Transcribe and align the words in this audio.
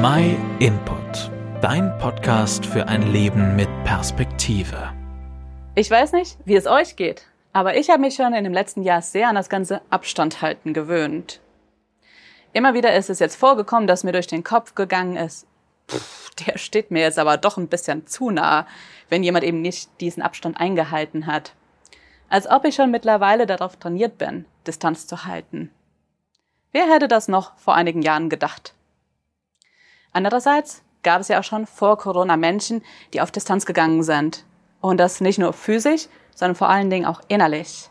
My 0.00 0.36
Input, 0.60 1.28
dein 1.60 1.98
Podcast 1.98 2.64
für 2.64 2.86
ein 2.86 3.10
Leben 3.10 3.56
mit 3.56 3.68
Perspektive. 3.82 4.92
Ich 5.74 5.90
weiß 5.90 6.12
nicht, 6.12 6.38
wie 6.44 6.54
es 6.54 6.68
euch 6.68 6.94
geht, 6.94 7.26
aber 7.52 7.76
ich 7.76 7.90
habe 7.90 8.02
mich 8.02 8.14
schon 8.14 8.32
in 8.32 8.44
dem 8.44 8.52
letzten 8.52 8.84
Jahr 8.84 9.02
sehr 9.02 9.28
an 9.28 9.34
das 9.34 9.48
ganze 9.48 9.80
Abstand 9.90 10.40
halten 10.40 10.72
gewöhnt. 10.72 11.40
Immer 12.52 12.74
wieder 12.74 12.94
ist 12.94 13.10
es 13.10 13.18
jetzt 13.18 13.34
vorgekommen, 13.34 13.88
dass 13.88 14.04
mir 14.04 14.12
durch 14.12 14.28
den 14.28 14.44
Kopf 14.44 14.76
gegangen 14.76 15.16
ist, 15.16 15.48
pff, 15.90 16.30
der 16.46 16.58
steht 16.58 16.92
mir 16.92 17.00
jetzt 17.02 17.18
aber 17.18 17.36
doch 17.36 17.56
ein 17.56 17.66
bisschen 17.66 18.06
zu 18.06 18.30
nah, 18.30 18.68
wenn 19.08 19.24
jemand 19.24 19.44
eben 19.44 19.62
nicht 19.62 19.90
diesen 20.00 20.22
Abstand 20.22 20.60
eingehalten 20.60 21.26
hat. 21.26 21.54
Als 22.28 22.48
ob 22.48 22.64
ich 22.66 22.76
schon 22.76 22.92
mittlerweile 22.92 23.46
darauf 23.46 23.74
trainiert 23.74 24.16
bin, 24.16 24.44
Distanz 24.64 25.08
zu 25.08 25.24
halten. 25.24 25.72
Wer 26.70 26.88
hätte 26.88 27.08
das 27.08 27.26
noch 27.26 27.56
vor 27.56 27.74
einigen 27.74 28.02
Jahren 28.02 28.28
gedacht? 28.28 28.74
Andererseits 30.18 30.82
gab 31.04 31.20
es 31.20 31.28
ja 31.28 31.38
auch 31.38 31.44
schon 31.44 31.64
vor 31.64 31.96
Corona 31.96 32.36
Menschen, 32.36 32.82
die 33.14 33.20
auf 33.20 33.30
Distanz 33.30 33.66
gegangen 33.66 34.02
sind. 34.02 34.44
Und 34.80 34.98
das 34.98 35.20
nicht 35.20 35.38
nur 35.38 35.52
physisch, 35.52 36.08
sondern 36.34 36.56
vor 36.56 36.68
allen 36.68 36.90
Dingen 36.90 37.06
auch 37.06 37.20
innerlich. 37.28 37.88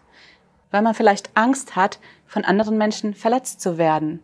Weil 0.70 0.82
man 0.82 0.94
vielleicht 0.94 1.30
Angst 1.36 1.78
hat, 1.78 2.00
von 2.26 2.44
anderen 2.44 2.78
Menschen 2.78 3.14
verletzt 3.14 3.62
zu 3.62 3.78
werden. 3.78 4.22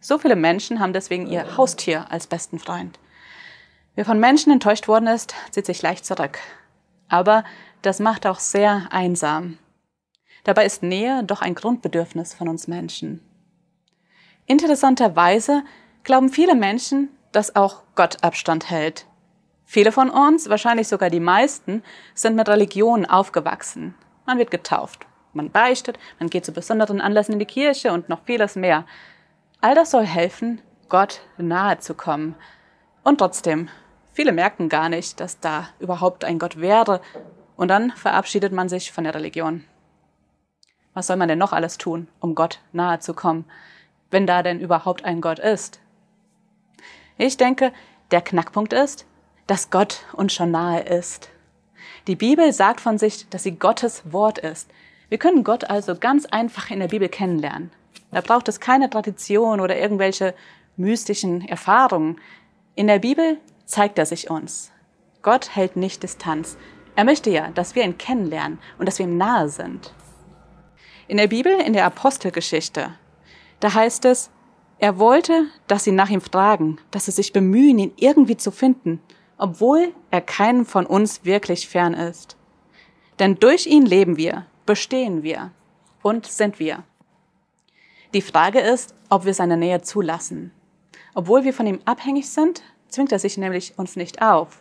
So 0.00 0.16
viele 0.16 0.36
Menschen 0.36 0.80
haben 0.80 0.94
deswegen 0.94 1.26
ihr 1.26 1.58
Haustier 1.58 2.10
als 2.10 2.26
besten 2.26 2.58
Freund. 2.58 2.98
Wer 3.94 4.06
von 4.06 4.18
Menschen 4.18 4.50
enttäuscht 4.50 4.88
worden 4.88 5.08
ist, 5.08 5.34
zieht 5.50 5.66
sich 5.66 5.82
leicht 5.82 6.06
zurück. 6.06 6.38
Aber 7.10 7.44
das 7.82 8.00
macht 8.00 8.26
auch 8.26 8.38
sehr 8.38 8.88
einsam. 8.90 9.58
Dabei 10.44 10.64
ist 10.64 10.82
Nähe 10.82 11.24
doch 11.24 11.42
ein 11.42 11.54
Grundbedürfnis 11.54 12.32
von 12.32 12.48
uns 12.48 12.68
Menschen. 12.68 13.20
Interessanterweise 14.46 15.62
glauben 16.04 16.30
viele 16.30 16.54
Menschen, 16.54 17.10
dass 17.32 17.56
auch 17.56 17.82
Gott 17.94 18.22
Abstand 18.22 18.70
hält. 18.70 19.06
Viele 19.64 19.92
von 19.92 20.08
uns, 20.08 20.48
wahrscheinlich 20.48 20.88
sogar 20.88 21.10
die 21.10 21.20
meisten, 21.20 21.82
sind 22.14 22.36
mit 22.36 22.48
Religion 22.48 23.04
aufgewachsen. 23.04 23.94
Man 24.24 24.38
wird 24.38 24.50
getauft, 24.50 25.06
man 25.34 25.50
beichtet, 25.50 25.98
man 26.18 26.30
geht 26.30 26.44
zu 26.44 26.52
besonderen 26.52 27.00
Anlässen 27.00 27.34
in 27.34 27.38
die 27.38 27.44
Kirche 27.44 27.92
und 27.92 28.08
noch 28.08 28.20
vieles 28.24 28.56
mehr. 28.56 28.86
All 29.60 29.74
das 29.74 29.90
soll 29.90 30.06
helfen, 30.06 30.62
Gott 30.88 31.20
nahe 31.36 31.78
zu 31.78 31.94
kommen. 31.94 32.34
Und 33.04 33.18
trotzdem, 33.18 33.68
viele 34.12 34.32
merken 34.32 34.68
gar 34.68 34.88
nicht, 34.88 35.20
dass 35.20 35.40
da 35.40 35.68
überhaupt 35.78 36.24
ein 36.24 36.38
Gott 36.38 36.60
wäre. 36.60 37.00
Und 37.56 37.68
dann 37.68 37.90
verabschiedet 37.90 38.52
man 38.52 38.68
sich 38.68 38.92
von 38.92 39.04
der 39.04 39.14
Religion. 39.14 39.64
Was 40.94 41.08
soll 41.08 41.16
man 41.16 41.28
denn 41.28 41.38
noch 41.38 41.52
alles 41.52 41.78
tun, 41.78 42.08
um 42.20 42.34
Gott 42.34 42.60
nahe 42.72 43.00
zu 43.00 43.14
kommen, 43.14 43.44
wenn 44.10 44.26
da 44.26 44.42
denn 44.42 44.60
überhaupt 44.60 45.04
ein 45.04 45.20
Gott 45.20 45.38
ist? 45.38 45.80
Ich 47.18 47.36
denke, 47.36 47.72
der 48.12 48.20
Knackpunkt 48.20 48.72
ist, 48.72 49.04
dass 49.48 49.70
Gott 49.70 50.04
uns 50.12 50.32
schon 50.32 50.52
nahe 50.52 50.80
ist. 50.82 51.30
Die 52.06 52.14
Bibel 52.14 52.52
sagt 52.52 52.80
von 52.80 52.96
sich, 52.96 53.28
dass 53.28 53.42
sie 53.42 53.58
Gottes 53.58 54.12
Wort 54.12 54.38
ist. 54.38 54.70
Wir 55.08 55.18
können 55.18 55.42
Gott 55.42 55.68
also 55.68 55.96
ganz 55.96 56.26
einfach 56.26 56.70
in 56.70 56.78
der 56.78 56.88
Bibel 56.88 57.08
kennenlernen. 57.08 57.72
Da 58.12 58.20
braucht 58.20 58.48
es 58.48 58.60
keine 58.60 58.88
Tradition 58.88 59.60
oder 59.60 59.76
irgendwelche 59.76 60.32
mystischen 60.76 61.46
Erfahrungen. 61.46 62.20
In 62.76 62.86
der 62.86 63.00
Bibel 63.00 63.38
zeigt 63.64 63.98
er 63.98 64.06
sich 64.06 64.30
uns. 64.30 64.70
Gott 65.22 65.56
hält 65.56 65.76
nicht 65.76 66.04
Distanz. 66.04 66.56
Er 66.94 67.04
möchte 67.04 67.30
ja, 67.30 67.48
dass 67.50 67.74
wir 67.74 67.82
ihn 67.82 67.98
kennenlernen 67.98 68.60
und 68.78 68.86
dass 68.86 69.00
wir 69.00 69.06
ihm 69.06 69.16
nahe 69.16 69.48
sind. 69.48 69.92
In 71.08 71.16
der 71.16 71.26
Bibel, 71.26 71.60
in 71.60 71.72
der 71.72 71.84
Apostelgeschichte, 71.84 72.92
da 73.60 73.74
heißt 73.74 74.04
es, 74.04 74.30
er 74.78 74.98
wollte, 74.98 75.46
dass 75.66 75.84
sie 75.84 75.92
nach 75.92 76.08
ihm 76.08 76.20
fragen, 76.20 76.78
dass 76.90 77.06
sie 77.06 77.10
sich 77.10 77.32
bemühen, 77.32 77.78
ihn 77.78 77.92
irgendwie 77.96 78.36
zu 78.36 78.50
finden, 78.50 79.00
obwohl 79.36 79.92
er 80.10 80.20
keinem 80.20 80.66
von 80.66 80.86
uns 80.86 81.24
wirklich 81.24 81.68
fern 81.68 81.94
ist. 81.94 82.36
Denn 83.18 83.36
durch 83.36 83.66
ihn 83.66 83.86
leben 83.86 84.16
wir, 84.16 84.46
bestehen 84.66 85.22
wir 85.22 85.50
und 86.02 86.26
sind 86.26 86.58
wir. 86.58 86.84
Die 88.14 88.22
Frage 88.22 88.60
ist, 88.60 88.94
ob 89.10 89.24
wir 89.24 89.34
seine 89.34 89.56
Nähe 89.56 89.82
zulassen. 89.82 90.52
Obwohl 91.14 91.44
wir 91.44 91.52
von 91.52 91.66
ihm 91.66 91.80
abhängig 91.84 92.30
sind, 92.30 92.62
zwingt 92.88 93.12
er 93.12 93.18
sich 93.18 93.36
nämlich 93.36 93.74
uns 93.76 93.96
nicht 93.96 94.22
auf. 94.22 94.60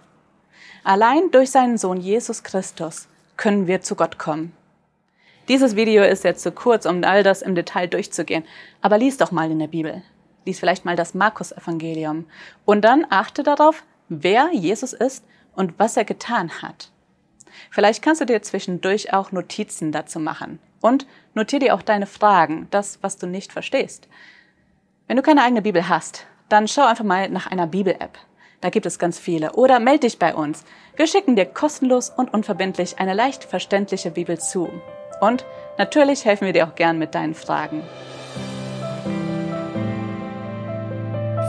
Allein 0.83 1.31
durch 1.31 1.51
seinen 1.51 1.77
Sohn 1.77 2.01
Jesus 2.01 2.43
Christus 2.43 3.07
können 3.35 3.67
wir 3.67 3.81
zu 3.81 3.95
Gott 3.95 4.17
kommen. 4.17 4.51
Dieses 5.47 5.77
Video 5.77 6.03
ist 6.03 6.25
jetzt 6.25 6.43
zu 6.43 6.51
kurz, 6.51 6.85
um 6.85 7.03
all 7.05 7.23
das 7.23 7.41
im 7.41 7.55
Detail 7.55 7.87
durchzugehen. 7.87 8.43
Aber 8.81 8.97
lies 8.97 9.17
doch 9.17 9.31
mal 9.31 9.49
in 9.49 9.59
der 9.59 9.67
Bibel. 9.67 10.01
Lies 10.45 10.59
vielleicht 10.59 10.83
mal 10.83 10.97
das 10.97 11.13
Markus-Evangelium. 11.13 12.25
Und 12.65 12.81
dann 12.81 13.05
achte 13.09 13.43
darauf, 13.43 13.83
wer 14.09 14.49
Jesus 14.51 14.91
ist 14.91 15.23
und 15.55 15.79
was 15.79 15.95
er 15.95 16.03
getan 16.03 16.61
hat. 16.61 16.91
Vielleicht 17.71 18.01
kannst 18.01 18.19
du 18.19 18.25
dir 18.25 18.41
zwischendurch 18.41 19.13
auch 19.13 19.31
Notizen 19.31 19.93
dazu 19.93 20.19
machen. 20.19 20.59
Und 20.81 21.07
notiere 21.33 21.65
dir 21.65 21.75
auch 21.75 21.81
deine 21.81 22.05
Fragen, 22.05 22.67
das, 22.71 22.99
was 23.01 23.17
du 23.17 23.25
nicht 23.25 23.53
verstehst. 23.53 24.07
Wenn 25.07 25.15
du 25.15 25.23
keine 25.23 25.43
eigene 25.43 25.61
Bibel 25.61 25.87
hast, 25.87 26.27
dann 26.49 26.67
schau 26.67 26.85
einfach 26.85 27.05
mal 27.05 27.29
nach 27.29 27.47
einer 27.47 27.67
Bibel-App. 27.67 28.17
Da 28.59 28.69
gibt 28.69 28.85
es 28.85 28.99
ganz 28.99 29.17
viele. 29.17 29.53
Oder 29.53 29.79
melde 29.79 30.01
dich 30.01 30.19
bei 30.19 30.35
uns. 30.35 30.65
Wir 30.97 31.07
schicken 31.07 31.37
dir 31.37 31.45
kostenlos 31.45 32.09
und 32.09 32.33
unverbindlich 32.33 32.99
eine 32.99 33.13
leicht 33.13 33.45
verständliche 33.45 34.11
Bibel 34.11 34.37
zu. 34.39 34.69
Und 35.19 35.45
natürlich 35.77 36.25
helfen 36.25 36.45
wir 36.45 36.53
dir 36.53 36.67
auch 36.67 36.75
gern 36.75 36.97
mit 36.97 37.15
deinen 37.15 37.33
Fragen. 37.33 37.83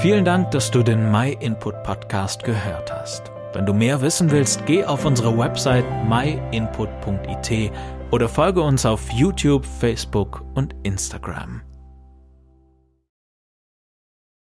Vielen 0.01 0.25
Dank, 0.25 0.53
dass 0.53 0.71
du 0.71 0.83
den 0.83 1.11
My 1.11 1.37
Input 1.41 1.83
Podcast 1.83 2.45
gehört 2.45 2.93
hast. 2.93 3.33
Wenn 3.53 3.67
du 3.67 3.75
mehr 3.75 4.01
wissen 4.01 4.31
willst, 4.31 4.65
geh 4.67 4.85
auf 4.85 5.05
unsere 5.05 5.37
Website 5.37 5.85
myinput.it 6.07 7.73
oder 8.13 8.29
folge 8.29 8.63
uns 8.63 8.87
auf 8.87 9.11
YouTube, 9.11 9.67
Facebook 9.67 10.45
und 10.55 10.77
Instagram. 10.85 11.63